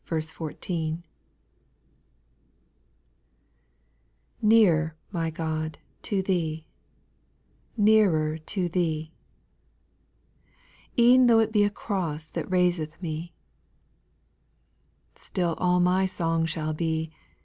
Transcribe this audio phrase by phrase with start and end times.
[4.43, 6.65] VTEARER, my God, to Thee,— L
[7.77, 9.13] 1 Nearer to Thee;
[10.97, 13.35] E*en though it be a cross That raiseth me;
[15.13, 17.11] Still all my song shall be.